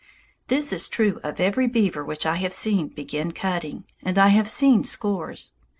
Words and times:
This 0.47 0.73
is 0.73 0.89
true 0.89 1.19
of 1.23 1.39
every 1.39 1.67
beaver 1.67 2.03
which 2.03 2.25
I 2.25 2.37
have 2.37 2.55
seen 2.55 2.87
begin 2.87 3.33
cutting, 3.33 3.83
and 4.01 4.17
I 4.17 4.29
have 4.29 4.49
seen 4.49 4.83
scores. 4.83 5.53